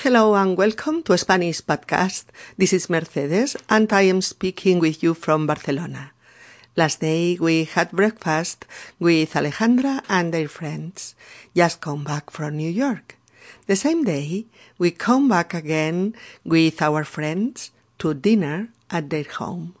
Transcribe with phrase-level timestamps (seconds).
[0.00, 2.26] Hello and welcome to Spanish Podcast.
[2.58, 6.12] This is Mercedes and I am speaking with you from Barcelona.
[6.76, 8.66] Last day we had breakfast
[9.00, 11.14] with Alejandra and their friends,
[11.56, 13.16] just come back from New York.
[13.66, 14.44] The same day
[14.76, 19.76] we come back again with our friends to dinner at their home.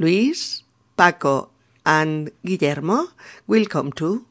[0.00, 0.64] Luis,
[0.96, 1.50] Paco
[1.86, 3.06] and Guillermo
[3.46, 4.26] will come too.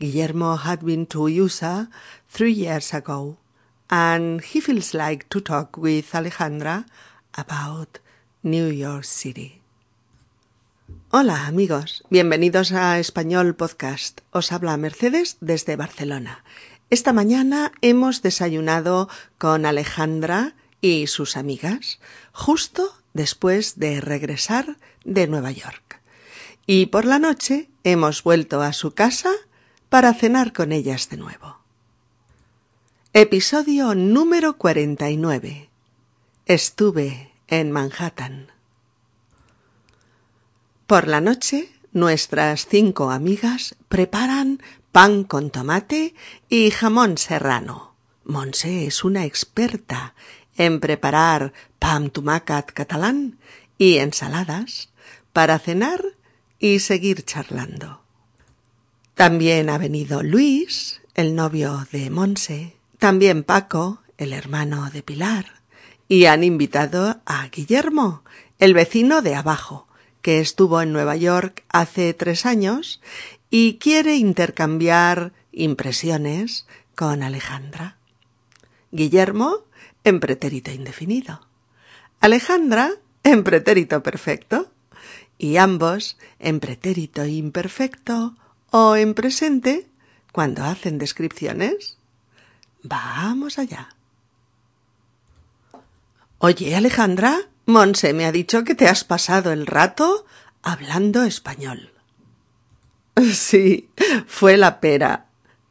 [0.00, 1.86] Guillermo had been to USA
[2.28, 3.36] three years ago
[3.92, 6.86] and he feels like to talk with Alejandra
[7.34, 7.98] about
[8.42, 9.60] New York City.
[11.10, 14.22] Hola amigos, bienvenidos a Español Podcast.
[14.30, 16.42] Os habla Mercedes desde Barcelona.
[16.88, 22.00] Esta mañana hemos desayunado con Alejandra y sus amigas
[22.32, 26.00] justo después de regresar de Nueva York.
[26.66, 29.32] Y por la noche hemos vuelto a su casa
[29.90, 31.61] para cenar con ellas de nuevo.
[33.14, 35.68] Episodio número 49.
[36.46, 38.46] Estuve en Manhattan.
[40.86, 46.14] Por la noche, nuestras cinco amigas preparan pan con tomate
[46.48, 47.94] y jamón serrano.
[48.24, 50.14] Monse es una experta
[50.56, 53.36] en preparar pan tumacat catalán
[53.76, 54.88] y ensaladas
[55.34, 56.02] para cenar
[56.58, 58.00] y seguir charlando.
[59.14, 65.60] También ha venido Luis, el novio de Monse, también Paco, el hermano de Pilar,
[66.06, 68.22] y han invitado a Guillermo,
[68.60, 69.88] el vecino de abajo,
[70.20, 73.00] que estuvo en Nueva York hace tres años
[73.50, 76.64] y quiere intercambiar impresiones
[76.94, 77.96] con Alejandra.
[78.92, 79.64] Guillermo
[80.04, 81.44] en pretérito indefinido.
[82.20, 82.92] Alejandra
[83.24, 84.70] en pretérito perfecto
[85.38, 88.36] y ambos en pretérito imperfecto
[88.70, 89.88] o en presente
[90.30, 91.98] cuando hacen descripciones
[92.82, 93.88] Vamos allá.
[96.38, 100.26] Oye, Alejandra, Monse me ha dicho que te has pasado el rato
[100.62, 101.92] hablando español.
[103.32, 103.90] Sí,
[104.26, 105.26] fue la pera.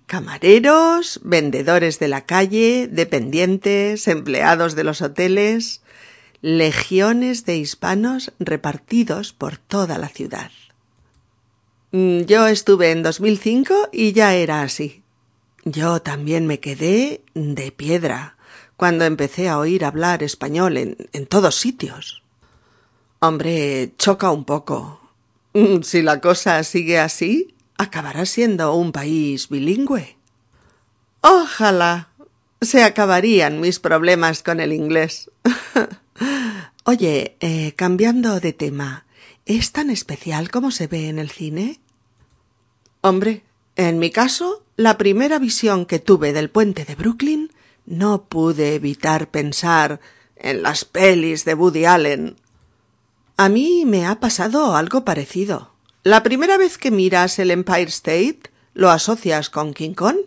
[0.05, 5.81] Camareros, vendedores de la calle, dependientes, empleados de los hoteles,
[6.41, 10.51] legiones de hispanos repartidos por toda la ciudad.
[11.91, 15.00] Mm, yo estuve en 2005 y ya era así.
[15.63, 18.35] Yo también me quedé de piedra
[18.77, 22.23] cuando empecé a oír hablar español en, en todos sitios.
[23.19, 24.99] Hombre, choca un poco.
[25.83, 30.17] Si la cosa sigue así, acabará siendo un país bilingüe.
[31.21, 32.09] Ojalá
[32.61, 35.29] se acabarían mis problemas con el inglés.
[36.83, 39.05] Oye, eh, cambiando de tema,
[39.45, 41.79] ¿es tan especial como se ve en el cine?
[43.01, 43.43] Hombre,
[43.75, 47.51] en mi caso, la primera visión que tuve del puente de Brooklyn
[47.85, 49.99] no pude evitar pensar
[50.35, 52.35] en las pelis de Woody Allen.
[53.37, 55.71] A mí me ha pasado algo parecido.
[56.03, 58.41] La primera vez que miras el Empire State,
[58.73, 60.17] lo asocias con King Kong.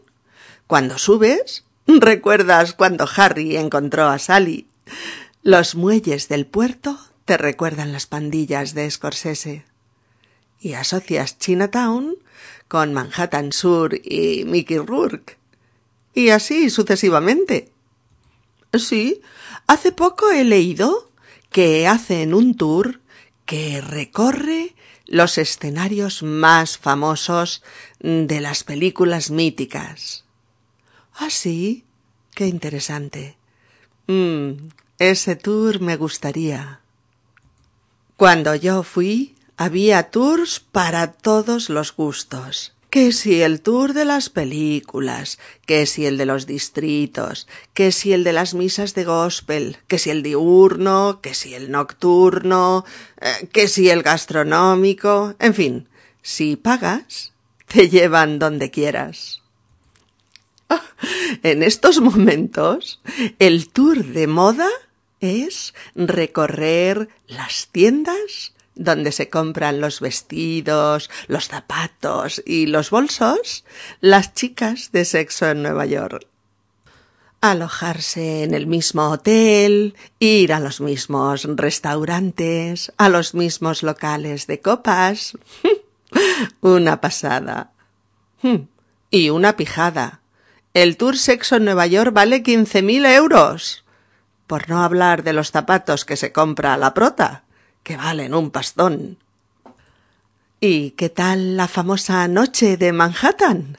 [0.67, 4.69] Cuando subes, recuerdas cuando Harry encontró a Sally.
[5.43, 9.65] Los muelles del puerto te recuerdan las pandillas de Scorsese.
[10.61, 12.17] Y asocias Chinatown
[12.75, 15.39] con Manhattan Sur y Mickey Rourke.
[16.13, 17.71] Y así sucesivamente.
[18.77, 19.23] Sí,
[19.69, 21.09] hace poco he leído
[21.53, 23.01] que hacen un tour
[23.47, 24.75] que recorre
[25.07, 27.63] los escenarios más famosos
[28.01, 30.25] de las películas míticas.
[31.15, 31.85] Ah, sí,
[32.35, 33.37] qué interesante.
[34.09, 36.81] Mm, ese tour me gustaría.
[38.17, 42.73] Cuando yo fui, había tours para todos los gustos.
[42.91, 48.13] Que si el tour de las películas, que si el de los distritos, que si
[48.13, 52.85] el de las misas de gospel, que si el diurno, que si el nocturno,
[53.21, 55.89] eh, que si el gastronómico, en fin,
[56.23, 57.33] si pagas,
[57.67, 59.43] te llevan donde quieras.
[61.43, 63.01] En estos momentos,
[63.39, 64.69] el tour de moda
[65.21, 73.65] es recorrer las tiendas donde se compran los vestidos, los zapatos y los bolsos,
[74.01, 76.27] las chicas de sexo en Nueva York.
[77.41, 84.61] Alojarse en el mismo hotel, ir a los mismos restaurantes, a los mismos locales de
[84.61, 85.37] copas.
[86.63, 87.73] una pasada.
[89.11, 90.21] Y una pijada.
[90.73, 93.85] El tour sexo en Nueva York vale quince mil euros.
[94.47, 97.45] Por no hablar de los zapatos que se compra a la prota
[97.85, 99.19] que valen un pastón.
[100.59, 103.79] ¿Y qué tal la famosa noche de Manhattan?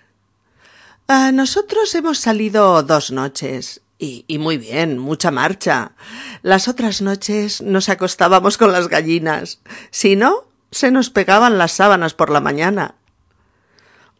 [1.08, 5.94] A nosotros hemos salido dos noches Y, y, muy bien, mucha marcha.
[6.42, 9.60] Las otras noches nos acostábamos con las gallinas.
[9.90, 12.96] Si no, se nos pegaban las sábanas por la mañana.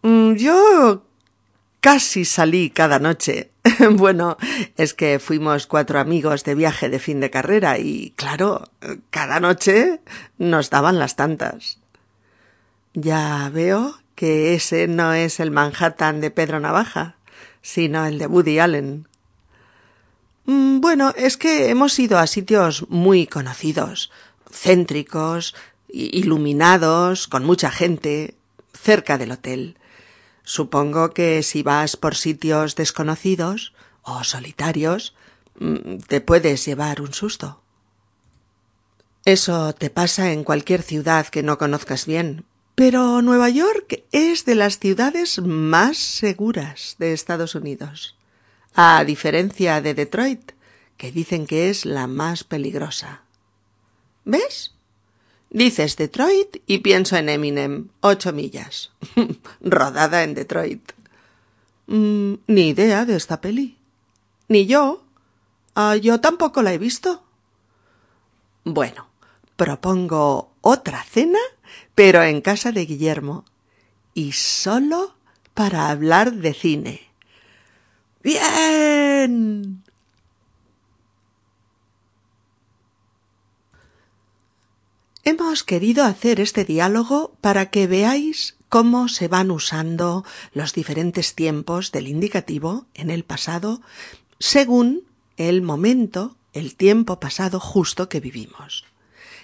[0.02, 1.04] Mm, yo
[1.82, 3.52] casi salí cada noche.
[3.92, 4.38] bueno,
[4.78, 8.70] es que fuimos cuatro amigos de viaje de fin de carrera y, claro,
[9.10, 10.02] cada noche
[10.38, 11.80] nos daban las tantas.
[12.94, 17.16] Ya veo que ese no es el Manhattan de Pedro Navaja,
[17.62, 19.08] sino el de Woody Allen.
[20.46, 24.12] Mm, bueno, es que hemos ido a sitios muy conocidos,
[24.52, 25.56] céntricos,
[25.90, 28.36] iluminados, con mucha gente,
[28.74, 29.78] cerca del hotel.
[30.46, 35.16] Supongo que si vas por sitios desconocidos o solitarios,
[35.60, 37.62] mm, te puedes llevar un susto.
[39.26, 42.46] Eso te pasa en cualquier ciudad que no conozcas bien,
[42.76, 48.16] pero Nueva York es de las ciudades más seguras de Estados Unidos,
[48.76, 50.52] a diferencia de Detroit,
[50.96, 53.24] que dicen que es la más peligrosa.
[54.26, 54.75] ¿Ves?
[55.56, 58.92] Dices Detroit y pienso en Eminem, ocho millas.
[59.62, 60.92] Rodada en Detroit.
[61.88, 63.78] Mm, ni idea de esta peli.
[64.50, 65.06] Ni yo.
[65.74, 67.24] Ah, yo tampoco la he visto.
[68.66, 69.08] Bueno,
[69.56, 71.40] propongo otra cena,
[71.96, 73.46] pero en casa de Guillermo.
[74.14, 75.16] Y solo
[75.54, 77.02] para hablar de cine.
[78.22, 79.85] Bien.
[85.28, 90.24] Hemos querido hacer este diálogo para que veáis cómo se van usando
[90.54, 93.82] los diferentes tiempos del indicativo en el pasado
[94.38, 95.02] según
[95.38, 98.86] el momento, el tiempo pasado justo que vivimos.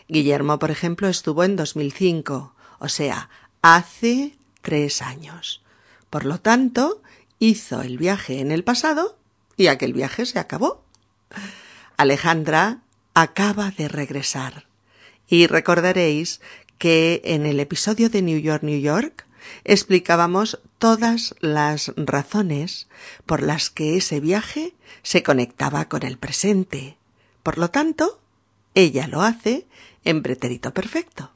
[0.07, 3.31] Guillermo, por ejemplo, estuvo en 2005, o sea,
[3.63, 5.63] hace tres años.
[6.11, 7.01] Por lo tanto,
[7.39, 9.17] hizo el viaje en el pasado
[9.57, 10.83] y aquel viaje se acabó.
[11.97, 12.81] Alejandra
[13.15, 14.69] acaba de regresar
[15.31, 16.41] y recordaréis
[16.77, 19.25] que en el episodio de New York, New York,
[19.63, 22.89] explicábamos todas las razones
[23.25, 26.97] por las que ese viaje se conectaba con el presente.
[27.43, 28.19] Por lo tanto,
[28.75, 29.67] ella lo hace
[30.03, 31.31] en pretérito perfecto.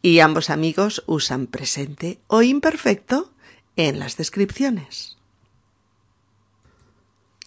[0.00, 3.30] Y ambos amigos usan presente o imperfecto
[3.76, 5.18] en las descripciones.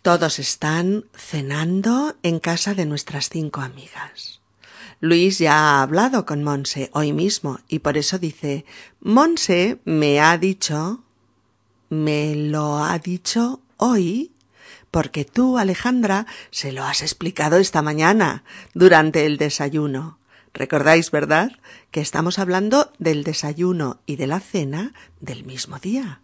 [0.03, 4.44] Todos están cenando en casa de nuestras cinco amigas.
[5.00, 8.65] Luis ya ha hablado con Monse hoy mismo y por eso dice
[9.01, 11.03] Monse me ha dicho
[11.89, 14.31] me lo ha dicho hoy
[14.95, 20.19] porque tú, Alejandra, se lo has explicado esta mañana durante el desayuno.
[20.53, 21.51] Recordáis, ¿verdad?,
[21.91, 26.21] que estamos hablando del desayuno y de la cena del mismo día.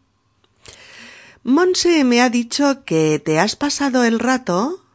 [1.43, 4.85] Monse me ha dicho que te has pasado el rato.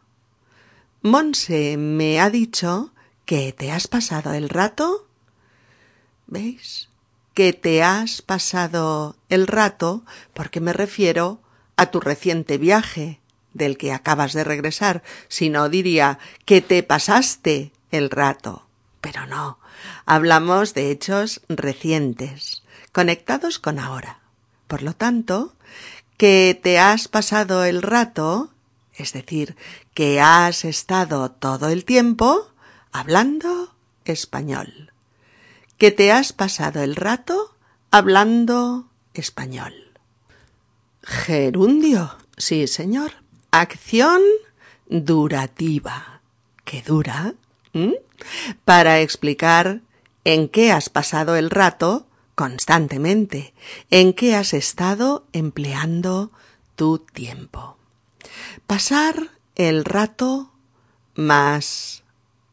[1.02, 2.94] Monse me ha dicho
[3.26, 5.06] que te has pasado el rato.
[6.26, 6.88] ¿Veis?
[7.34, 11.40] Que te has pasado el rato porque me refiero
[11.76, 13.20] a tu reciente viaje
[13.52, 18.67] del que acabas de regresar, sino diría que te pasaste el rato.
[19.00, 19.58] Pero no,
[20.06, 22.62] hablamos de hechos recientes,
[22.93, 24.20] conectados con ahora.
[24.69, 25.55] Por lo tanto,
[26.17, 28.50] que te has pasado el rato,
[28.94, 29.56] es decir,
[29.94, 32.50] que has estado todo el tiempo
[32.98, 33.74] hablando
[34.05, 34.93] español.
[35.79, 37.55] Que te has pasado el rato
[37.91, 39.74] hablando español.
[41.03, 42.17] Gerundio.
[42.36, 43.12] Sí, señor.
[43.50, 44.22] Acción
[44.88, 46.20] durativa.
[46.65, 47.34] ¿Qué dura?
[48.65, 49.81] Para explicar
[50.24, 53.55] en qué has pasado el rato constantemente,
[53.91, 56.31] en qué has estado empleando
[56.74, 57.76] tu tiempo.
[58.67, 60.53] Pasar el rato
[61.15, 62.03] más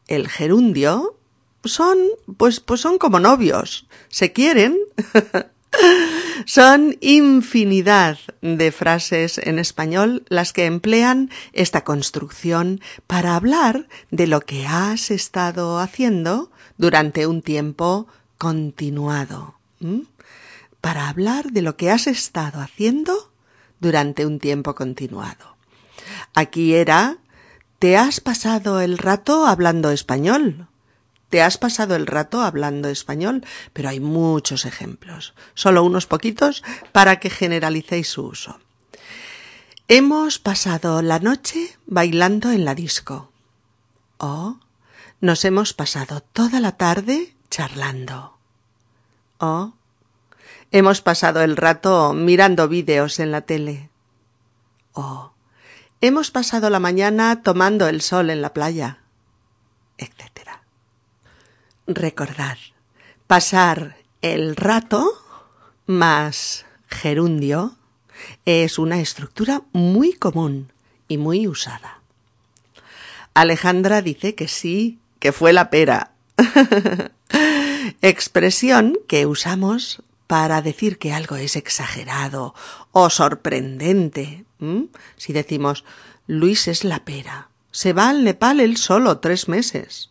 [0.08, 1.16] el gerundio
[1.64, 1.98] son
[2.36, 4.78] pues pues son como novios, se quieren
[6.46, 14.40] Son infinidad de frases en español las que emplean esta construcción para hablar de lo
[14.40, 18.06] que has estado haciendo durante un tiempo
[18.36, 19.54] continuado.
[20.80, 23.32] Para hablar de lo que has estado haciendo
[23.80, 25.56] durante un tiempo continuado.
[26.34, 27.18] Aquí era
[27.84, 30.68] ¿Te has pasado el rato hablando español?
[31.28, 37.20] te has pasado el rato hablando español, pero hay muchos ejemplos, solo unos poquitos para
[37.20, 38.58] que generalicéis su uso.
[39.86, 43.30] Hemos pasado la noche bailando en la disco.
[44.16, 44.56] O
[45.20, 48.38] nos hemos pasado toda la tarde charlando.
[49.36, 49.74] O
[50.70, 53.90] hemos pasado el rato mirando vídeos en la tele.
[54.94, 55.33] O
[56.06, 58.98] hemos pasado la mañana tomando el sol en la playa,
[59.96, 60.50] etc.
[61.86, 62.58] Recordad,
[63.26, 65.10] pasar el rato
[65.86, 67.76] más gerundio
[68.44, 70.70] es una estructura muy común
[71.08, 72.00] y muy usada.
[73.32, 76.12] Alejandra dice que sí, que fue la pera.
[78.02, 82.54] Expresión que usamos para decir que algo es exagerado
[82.92, 84.44] o sorprendente.
[85.16, 85.84] Si decimos
[86.26, 90.10] Luis es la pera, se va al Nepal él solo tres meses.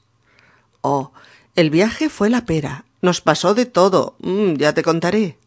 [0.82, 1.12] O
[1.56, 5.38] el viaje fue la pera, nos pasó de todo, ya te contaré.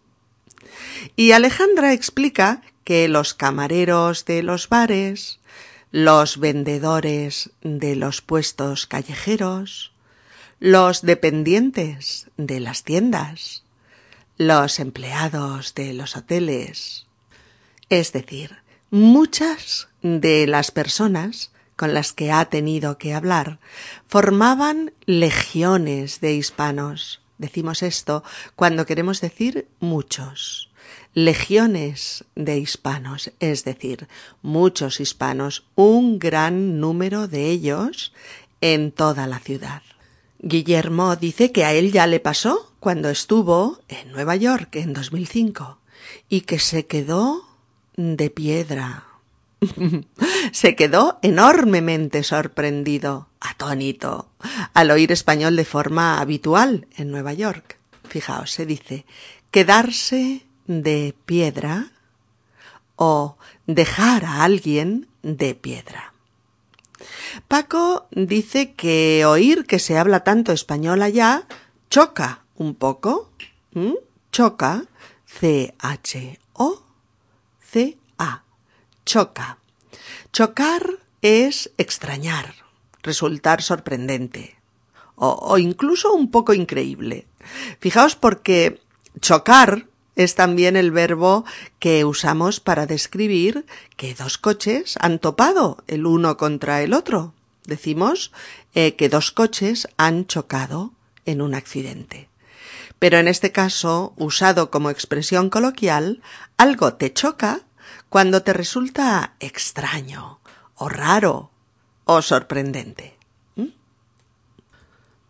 [1.14, 5.40] Y Alejandra explica que los camareros de los bares,
[5.90, 9.92] los vendedores de los puestos callejeros,
[10.58, 13.62] los dependientes de las tiendas,
[14.38, 17.06] los empleados de los hoteles,
[17.88, 18.58] es decir,
[18.90, 23.58] muchas de las personas con las que ha tenido que hablar
[24.06, 27.20] formaban legiones de hispanos.
[27.38, 28.24] Decimos esto
[28.56, 30.70] cuando queremos decir muchos
[31.14, 34.06] legiones de hispanos, es decir,
[34.42, 38.12] muchos hispanos, un gran número de ellos
[38.60, 39.82] en toda la ciudad.
[40.38, 45.78] Guillermo dice que a él ya le pasó cuando estuvo en Nueva York en 2005
[46.28, 47.44] y que se quedó
[47.96, 49.04] de piedra.
[50.52, 54.28] se quedó enormemente sorprendido, atónito,
[54.74, 57.78] al oír español de forma habitual en Nueva York.
[58.08, 59.06] Fijaos, se dice
[59.50, 61.90] quedarse de piedra
[62.96, 66.12] o dejar a alguien de piedra.
[67.48, 71.46] Paco dice que oír que se habla tanto español allá
[71.90, 73.30] choca un poco.
[74.32, 74.84] Choca.
[75.26, 76.42] C-H-O-C-A.
[79.04, 79.58] Choca.
[80.32, 82.54] Chocar es extrañar,
[83.02, 84.56] resultar sorprendente
[85.16, 87.26] o, o incluso un poco increíble.
[87.80, 88.80] Fijaos porque
[89.20, 91.44] chocar es también el verbo
[91.78, 97.34] que usamos para describir que dos coches han topado el uno contra el otro.
[97.64, 98.32] Decimos
[98.74, 100.92] eh, que dos coches han chocado
[101.26, 102.28] en un accidente.
[102.98, 106.22] Pero en este caso, usado como expresión coloquial,
[106.56, 107.60] algo te choca
[108.08, 110.40] cuando te resulta extraño,
[110.76, 111.50] o raro,
[112.04, 113.18] o sorprendente.
[113.56, 113.66] ¿Mm?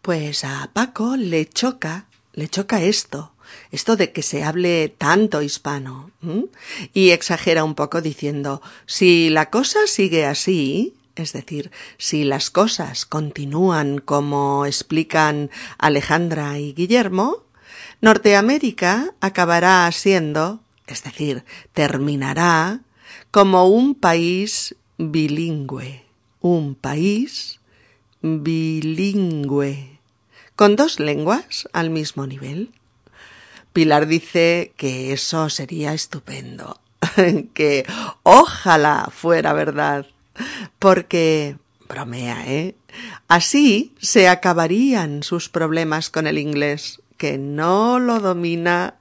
[0.03, 3.33] Pues a Paco le choca, le choca esto,
[3.71, 6.11] esto de que se hable tanto hispano.
[6.93, 13.07] Y exagera un poco diciendo, si la cosa sigue así, es decir, si las cosas
[13.07, 17.45] continúan como explican Alejandra y Guillermo,
[18.01, 22.81] Norteamérica acabará siendo, es decir, terminará
[23.31, 26.05] como un país bilingüe,
[26.41, 27.61] un país
[28.21, 29.99] bilingüe,
[30.55, 32.71] con dos lenguas al mismo nivel.
[33.77, 36.81] Pilar dice que eso sería estupendo,
[37.53, 37.85] que
[38.23, 40.07] ojalá fuera verdad,
[40.79, 42.75] porque, bromea, ¿eh?
[43.29, 48.95] Así se acabarían sus problemas con el inglés, que no lo domina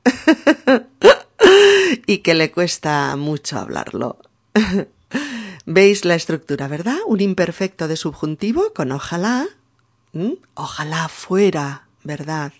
[2.05, 4.19] y que le cuesta mucho hablarlo.
[5.65, 6.97] ¿Veis la estructura, verdad?
[7.07, 9.47] Un imperfecto de subjuntivo con ojalá.
[10.53, 12.53] Ojalá fuera ¿verdad?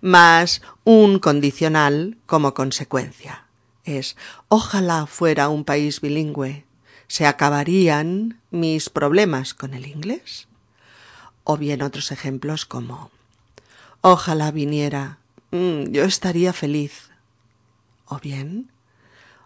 [0.00, 3.44] Más un condicional como consecuencia.
[3.84, 4.16] Es
[4.48, 6.64] ojalá fuera un país bilingüe.
[7.06, 10.48] ¿Se acabarían mis problemas con el inglés?
[11.44, 13.12] O bien otros ejemplos como
[14.00, 15.18] ojalá viniera.
[15.52, 17.10] Mm, yo estaría feliz.
[18.06, 18.70] O bien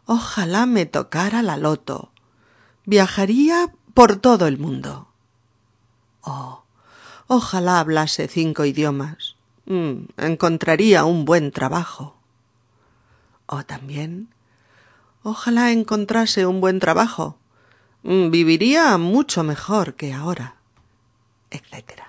[0.07, 2.11] ojalá me tocara la loto.
[2.87, 5.09] Viajaría por todo el mundo.
[6.23, 6.65] O
[7.27, 9.37] ojalá hablase cinco idiomas.
[9.71, 12.17] Mm, encontraría un buen trabajo.
[13.47, 14.27] O también,
[15.23, 17.39] ojalá encontrase un buen trabajo.
[18.03, 20.57] Mm, viviría mucho mejor que ahora,
[21.53, 22.03] etc.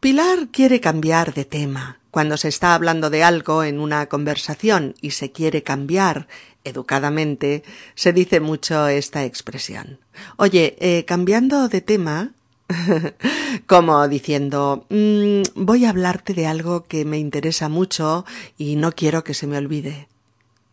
[0.00, 2.00] Pilar quiere cambiar de tema.
[2.10, 6.26] Cuando se está hablando de algo en una conversación y se quiere cambiar
[6.64, 7.62] educadamente,
[7.94, 10.00] se dice mucho esta expresión.
[10.36, 12.32] Oye, eh, cambiando de tema,
[13.66, 18.24] como diciendo mm, voy a hablarte de algo que me interesa mucho
[18.58, 20.08] y no quiero que se me olvide.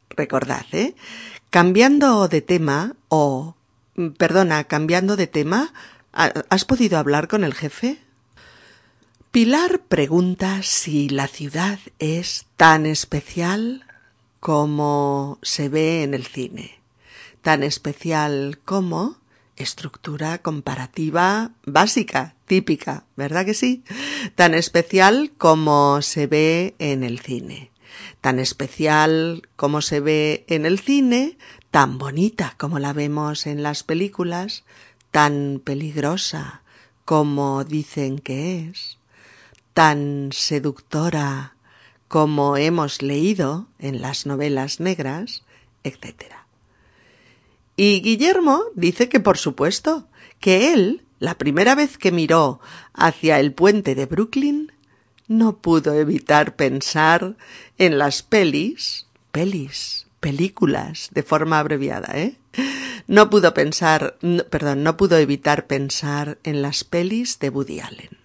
[0.09, 0.95] Recordad, ¿eh?
[1.49, 3.55] Cambiando de tema o
[4.17, 5.73] perdona, cambiando de tema,
[6.13, 7.99] ¿has podido hablar con el jefe?
[9.31, 13.85] Pilar pregunta si la ciudad es tan especial
[14.39, 16.79] como se ve en el cine.
[17.41, 19.20] Tan especial como
[19.61, 23.83] estructura comparativa básica, típica, ¿verdad que sí?
[24.35, 27.71] Tan especial como se ve en el cine.
[28.21, 31.37] Tan especial como se ve en el cine,
[31.71, 34.63] tan bonita como la vemos en las películas,
[35.11, 36.61] tan peligrosa
[37.05, 38.97] como dicen que es,
[39.73, 41.55] tan seductora
[42.07, 45.43] como hemos leído en las novelas negras,
[45.83, 46.40] etc.
[47.83, 50.07] Y Guillermo dice que por supuesto,
[50.39, 52.59] que él, la primera vez que miró
[52.93, 54.71] hacia el puente de Brooklyn,
[55.27, 57.37] no pudo evitar pensar
[57.79, 62.35] en las pelis, pelis, películas, de forma abreviada, ¿eh?
[63.07, 64.15] No pudo pensar,
[64.51, 68.15] perdón, no pudo evitar pensar en las pelis de Woody Allen.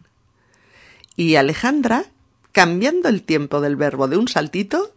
[1.16, 2.04] Y Alejandra,
[2.52, 4.92] cambiando el tiempo del verbo de un saltito,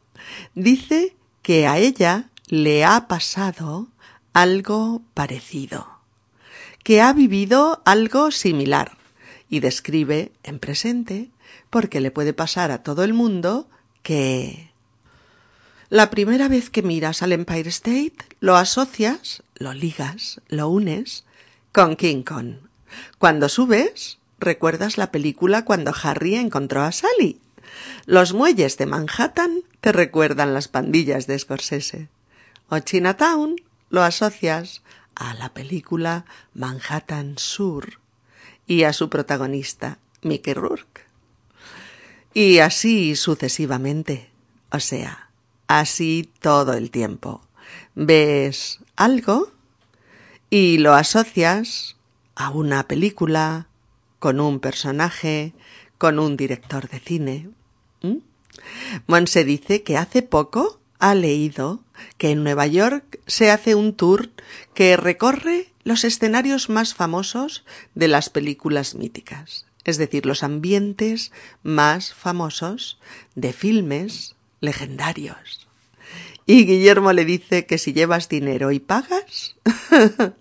[0.53, 3.87] dice que a ella le ha pasado
[4.39, 6.00] algo parecido,
[6.81, 8.98] que ha vivido algo similar
[9.50, 11.29] y describe en presente
[11.69, 13.67] porque le puede pasar a todo el mundo
[14.01, 14.72] que
[15.89, 21.25] la primera vez que miras al Empire State lo asocias, lo ligas, lo unes
[21.74, 22.60] con King Kong.
[23.17, 27.41] Cuando subes, recuerdas la película cuando Harry encontró a Sally.
[28.05, 32.08] Los muelles de Manhattan te recuerdan las pandillas de Scorsese.
[32.69, 33.58] O Chinatown
[33.89, 34.81] lo asocias
[35.15, 38.00] a la película Manhattan Sur
[38.67, 41.01] y a su protagonista, Mickey Rourke.
[42.34, 44.29] Y así sucesivamente.
[44.72, 45.29] O sea,
[45.67, 47.41] así todo el tiempo.
[47.96, 49.51] Ves algo
[50.50, 51.96] y lo asocias
[52.36, 53.67] a una película,
[54.19, 55.53] con un personaje,
[55.98, 57.50] con un director de cine.
[58.01, 58.17] ¿Mm?
[59.08, 61.84] Monse dice que hace poco ha leído
[62.17, 64.29] que en Nueva York se hace un tour
[64.73, 67.65] que recorre los escenarios más famosos
[67.95, 71.31] de las películas míticas, es decir, los ambientes
[71.63, 72.99] más famosos
[73.35, 75.67] de filmes legendarios.
[76.45, 79.55] Y Guillermo le dice que si llevas dinero y pagas,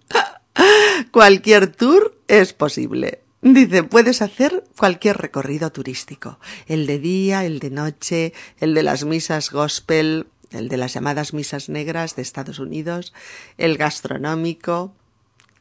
[1.10, 3.20] cualquier tour es posible.
[3.40, 9.04] Dice, puedes hacer cualquier recorrido turístico, el de día, el de noche, el de las
[9.04, 13.12] misas gospel, el de las llamadas misas negras de Estados Unidos,
[13.56, 14.92] el gastronómico.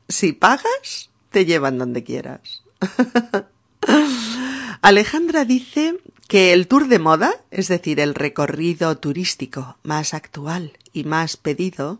[0.07, 2.63] Si pagas, te llevan donde quieras.
[4.81, 5.97] Alejandra dice
[6.27, 11.99] que el tour de moda, es decir, el recorrido turístico más actual y más pedido,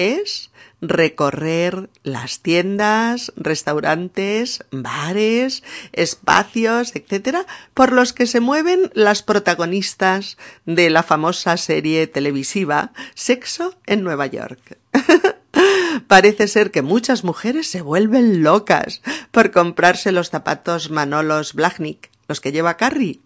[0.00, 10.38] es recorrer las tiendas, restaurantes, bares, espacios, etcétera, por los que se mueven las protagonistas
[10.64, 14.78] de la famosa serie televisiva Sexo en Nueva York.
[16.06, 22.40] Parece ser que muchas mujeres se vuelven locas por comprarse los zapatos Manolos Blahnik, los
[22.40, 23.20] que lleva Carrie,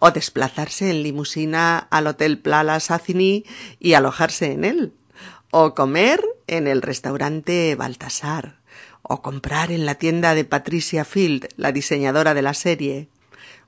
[0.00, 3.44] o desplazarse en limusina al Hotel Plala Sacini
[3.78, 4.92] y alojarse en él
[5.50, 8.60] o comer en el restaurante Baltasar,
[9.02, 13.08] o comprar en la tienda de Patricia Field, la diseñadora de la serie,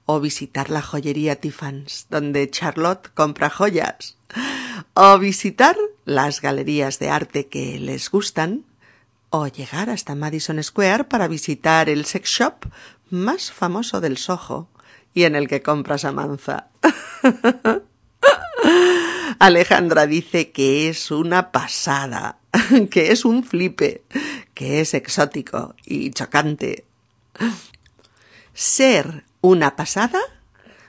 [0.06, 4.16] o visitar la joyería Tiffans, donde Charlotte compra joyas,
[4.94, 8.64] o visitar las galerías de arte que les gustan,
[9.30, 12.66] o llegar hasta Madison Square para visitar el sex shop
[13.10, 14.68] más famoso del Soho
[15.14, 16.68] y en el que compras a manza.
[19.38, 22.38] Alejandra dice que es una pasada,
[22.90, 24.02] que es un flipe,
[24.54, 26.84] que es exótico y chocante.
[28.54, 30.20] Ser una pasada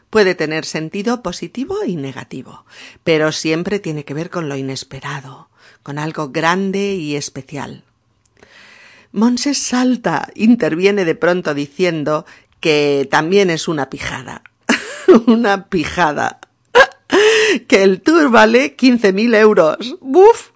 [0.10, 2.65] puede tener sentido positivo y negativo,
[3.03, 5.49] pero siempre tiene que ver con lo inesperado,
[5.82, 7.84] con algo grande y especial.
[9.12, 12.25] Monse salta, interviene de pronto diciendo
[12.60, 14.43] que también es una pijada.
[15.27, 16.39] una pijada
[17.68, 19.96] que el tour vale 15.000 euros.
[20.02, 20.52] ¡Buf!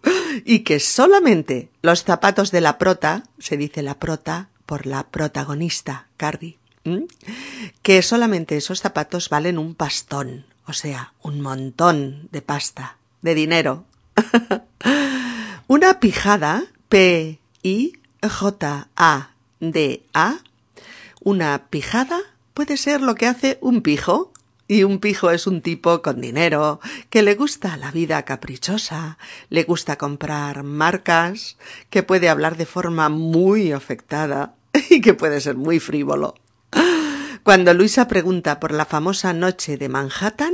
[0.46, 6.08] Y que solamente los zapatos de la prota, se dice la prota por la protagonista,
[6.18, 6.58] Cardi,
[7.82, 13.86] que solamente esos zapatos valen un pastón, o sea, un montón de pasta, de dinero.
[15.68, 17.38] Una pijada, P-I-J-A-D-A,
[21.20, 22.22] una pijada
[22.54, 24.32] puede ser lo que hace un pijo,
[24.68, 29.18] y un pijo es un tipo con dinero, que le gusta la vida caprichosa,
[29.50, 31.58] le gusta comprar marcas,
[31.90, 34.56] que puede hablar de forma muy afectada
[34.90, 36.36] y que puede ser muy frívolo.
[37.44, 40.54] Cuando Luisa pregunta por la famosa noche de Manhattan,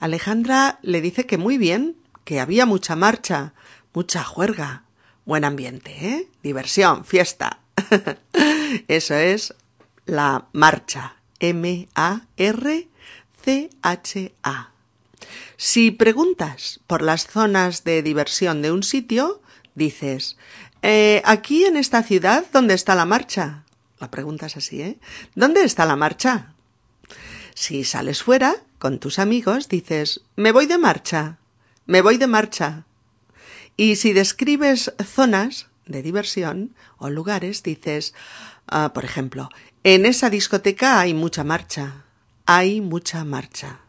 [0.00, 3.52] Alejandra le dice que muy bien, que había mucha marcha,
[3.92, 4.84] mucha juerga,
[5.26, 6.28] buen ambiente, ¿eh?
[6.42, 7.58] Diversión, fiesta.
[8.88, 9.54] Eso es
[10.06, 11.16] la marcha.
[13.44, 14.70] M-A-R-C-H-A.
[15.56, 19.40] Si preguntas por las zonas de diversión de un sitio,
[19.74, 20.36] dices,
[20.82, 23.64] eh, aquí en esta ciudad, ¿dónde está la marcha?
[24.00, 24.98] La pregunta es así, ¿eh?
[25.34, 26.54] ¿Dónde está la marcha?
[27.54, 31.38] Si sales fuera con tus amigos, dices, me voy de marcha,
[31.86, 32.84] me voy de marcha.
[33.76, 38.14] Y si describes zonas de diversión o lugares, dices,
[38.66, 39.50] ah, por ejemplo,
[39.84, 42.04] en esa discoteca hay mucha marcha,
[42.46, 43.80] hay mucha marcha.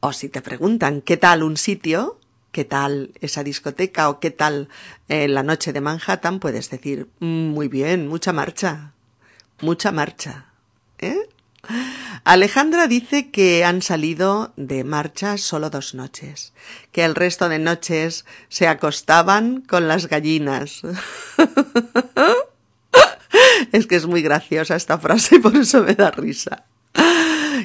[0.00, 2.18] O si te preguntan qué tal un sitio,
[2.52, 4.68] qué tal esa discoteca o qué tal
[5.08, 8.92] eh, la noche de Manhattan, puedes decir, mm, muy bien, mucha marcha,
[9.60, 10.46] mucha marcha.
[10.98, 11.28] ¿Eh?
[12.24, 16.52] Alejandra dice que han salido de marcha solo dos noches,
[16.92, 20.82] que el resto de noches se acostaban con las gallinas.
[23.72, 26.64] es que es muy graciosa esta frase por eso me da risa.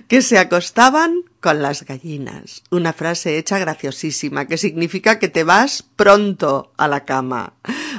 [0.08, 2.64] Que se acostaban con las gallinas.
[2.70, 7.54] Una frase hecha graciosísima que significa que te vas pronto a la cama.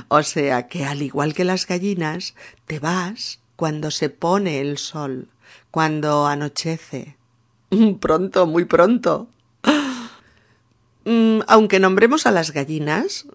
[0.09, 2.35] O sea que al igual que las gallinas,
[2.67, 5.29] te vas cuando se pone el sol
[5.73, 7.17] cuando anochece.
[8.01, 9.29] Pronto, muy pronto.
[11.05, 13.27] Mm, aunque nombremos a las gallinas,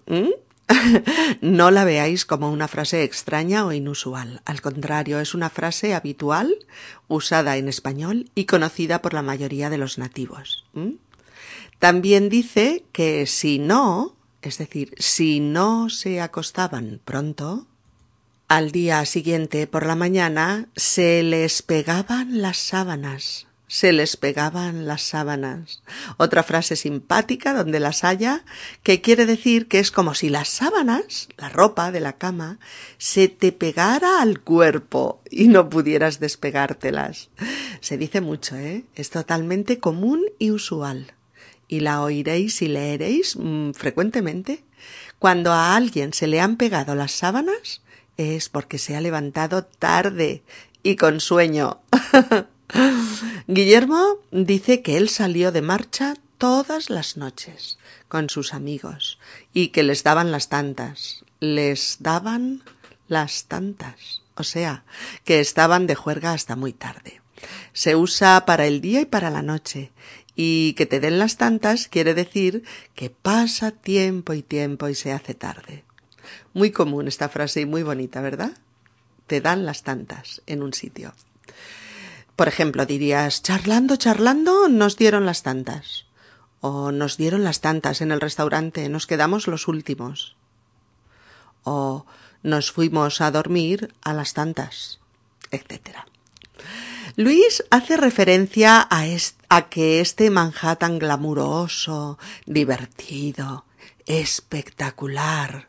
[1.40, 4.42] no la veáis como una frase extraña o inusual.
[4.44, 6.54] Al contrario, es una frase habitual,
[7.08, 10.66] usada en español y conocida por la mayoría de los nativos.
[11.78, 17.66] También dice que si no, es decir, si no se acostaban pronto,
[18.48, 25.02] al día siguiente por la mañana se les pegaban las sábanas, se les pegaban las
[25.02, 25.82] sábanas.
[26.16, 28.44] Otra frase simpática donde las haya,
[28.82, 32.58] que quiere decir que es como si las sábanas, la ropa de la cama,
[32.96, 37.28] se te pegara al cuerpo y no pudieras despegártelas.
[37.80, 38.84] Se dice mucho, ¿eh?
[38.94, 41.12] Es totalmente común y usual.
[41.68, 44.64] Y la oiréis y leeréis mm, frecuentemente.
[45.18, 47.82] Cuando a alguien se le han pegado las sábanas,
[48.16, 50.42] es porque se ha levantado tarde
[50.82, 51.80] y con sueño.
[53.46, 57.78] Guillermo dice que él salió de marcha todas las noches
[58.08, 59.18] con sus amigos
[59.52, 61.24] y que les daban las tantas.
[61.40, 62.62] Les daban
[63.08, 64.22] las tantas.
[64.34, 64.84] O sea,
[65.24, 67.20] que estaban de juerga hasta muy tarde.
[67.72, 69.90] Se usa para el día y para la noche.
[70.36, 72.62] Y que te den las tantas quiere decir
[72.94, 75.84] que pasa tiempo y tiempo y se hace tarde.
[76.52, 78.52] Muy común esta frase y muy bonita, ¿verdad?
[79.26, 81.12] Te dan las tantas en un sitio.
[82.38, 86.06] Por ejemplo, dirías, charlando, charlando, nos dieron las tantas.
[86.60, 90.36] O nos dieron las tantas en el restaurante, nos quedamos los últimos.
[91.64, 92.06] O
[92.44, 95.00] nos fuimos a dormir a las tantas,
[95.50, 96.06] etc.
[97.16, 99.04] Luis hace referencia a,
[99.48, 103.64] a que este Manhattan glamuroso, divertido,
[104.06, 105.67] espectacular,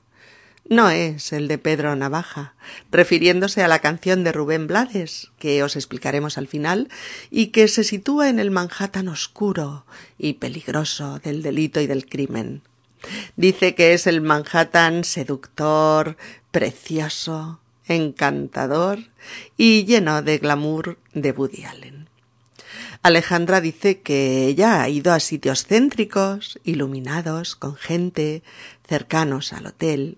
[0.69, 2.53] no es el de Pedro Navaja,
[2.91, 6.89] refiriéndose a la canción de Rubén Blades, que os explicaremos al final,
[7.31, 9.85] y que se sitúa en el Manhattan oscuro
[10.17, 12.61] y peligroso del delito y del crimen.
[13.35, 16.17] Dice que es el Manhattan seductor,
[16.51, 18.99] precioso, encantador
[19.57, 22.09] y lleno de glamour de Woody Allen.
[23.01, 28.43] Alejandra dice que ella ha ido a sitios céntricos, iluminados, con gente,
[28.87, 30.17] cercanos al hotel,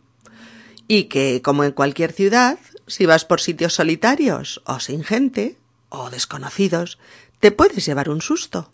[0.87, 5.57] y que, como en cualquier ciudad, si vas por sitios solitarios o sin gente
[5.89, 6.97] o desconocidos,
[7.39, 8.71] te puedes llevar un susto.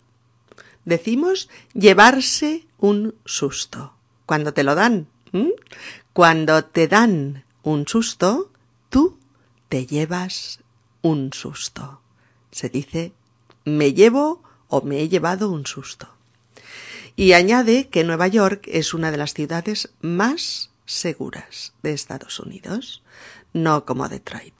[0.84, 3.94] Decimos llevarse un susto.
[4.26, 5.08] Cuando te lo dan.
[6.12, 8.50] Cuando te dan un susto,
[8.88, 9.18] tú
[9.68, 10.60] te llevas
[11.02, 12.00] un susto.
[12.50, 13.12] Se dice
[13.64, 16.08] me llevo o me he llevado un susto.
[17.16, 23.02] Y añade que Nueva York es una de las ciudades más seguras de Estados Unidos,
[23.52, 24.54] no como Detroit.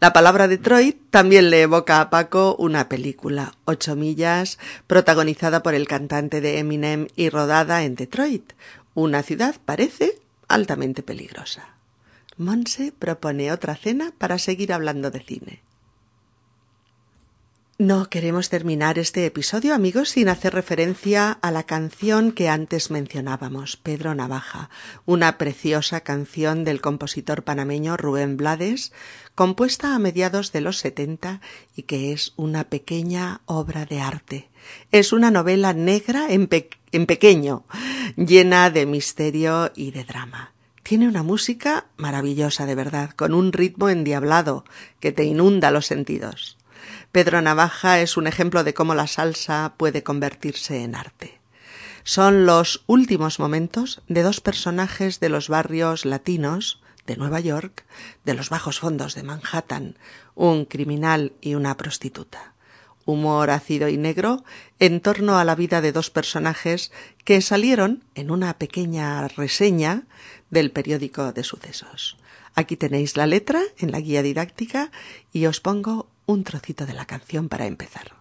[0.00, 5.88] La palabra Detroit también le evoca a Paco una película, Ocho millas, protagonizada por el
[5.88, 8.52] cantante de Eminem y rodada en Detroit,
[8.94, 11.68] una ciudad, parece, altamente peligrosa.
[12.36, 15.62] Monse propone otra cena para seguir hablando de cine.
[17.78, 23.78] No queremos terminar este episodio, amigos, sin hacer referencia a la canción que antes mencionábamos,
[23.78, 24.68] Pedro Navaja,
[25.06, 28.92] una preciosa canción del compositor panameño Rubén Blades,
[29.34, 31.40] compuesta a mediados de los setenta
[31.74, 34.50] y que es una pequeña obra de arte.
[34.92, 36.50] Es una novela negra en,
[36.92, 37.64] en pequeño,
[38.16, 40.52] llena de misterio y de drama.
[40.82, 44.64] Tiene una música maravillosa de verdad, con un ritmo endiablado
[45.00, 46.58] que te inunda los sentidos.
[47.12, 51.40] Pedro Navaja es un ejemplo de cómo la salsa puede convertirse en arte.
[52.04, 57.84] Son los últimos momentos de dos personajes de los barrios latinos de Nueva York,
[58.24, 59.98] de los bajos fondos de Manhattan,
[60.34, 62.54] un criminal y una prostituta.
[63.04, 64.42] Humor ácido y negro
[64.78, 66.92] en torno a la vida de dos personajes
[67.24, 70.04] que salieron en una pequeña reseña
[70.48, 72.16] del periódico de sucesos.
[72.54, 74.90] Aquí tenéis la letra en la guía didáctica
[75.32, 78.12] y os pongo un trocito de la canción para empezar.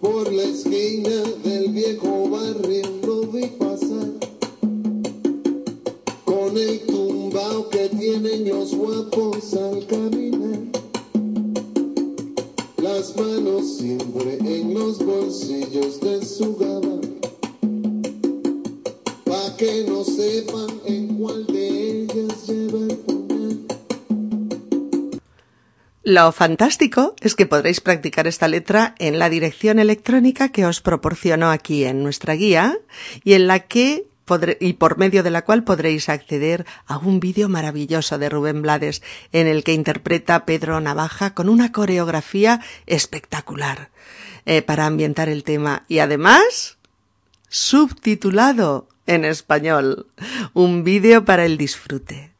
[0.00, 4.10] Por la esquina del viejo barrio lo vi pasar
[6.24, 10.60] con el tumbao que tienen los guapos al caminar.
[12.78, 16.13] Las manos siempre en los bolsillos de
[26.14, 31.50] Lo fantástico es que podréis practicar esta letra en la dirección electrónica que os proporciono
[31.50, 32.78] aquí en nuestra guía
[33.24, 34.06] y en la que
[34.60, 39.02] y por medio de la cual podréis acceder a un vídeo maravilloso de Rubén Blades
[39.32, 43.90] en el que interpreta Pedro Navaja con una coreografía espectacular
[44.46, 46.78] eh, para ambientar el tema y además
[47.48, 50.06] subtitulado en español.
[50.52, 52.33] Un vídeo para el disfrute.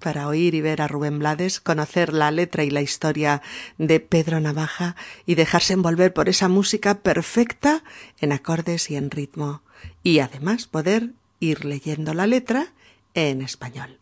[0.00, 3.42] Para oír y ver a Rubén Blades, conocer la letra y la historia
[3.78, 7.82] de Pedro Navaja y dejarse envolver por esa música perfecta
[8.20, 9.62] en acordes y en ritmo.
[10.02, 12.72] Y además poder ir leyendo la letra
[13.14, 13.98] en español.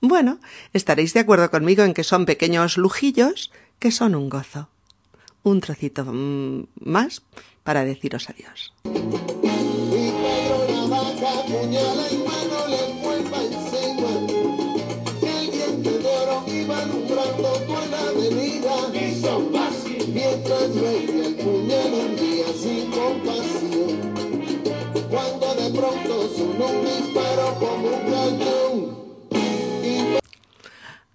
[0.00, 0.38] Bueno,
[0.72, 4.68] estaréis de acuerdo conmigo en que son pequeños lujillos que son un gozo.
[5.42, 7.22] Un trocito mm, más
[7.64, 8.72] para deciros adiós.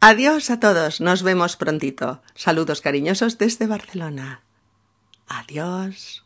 [0.04, 2.24] Adiós a todos, nos vemos prontito.
[2.34, 4.42] Saludos cariñosos desde Barcelona.
[5.28, 6.21] Adiós.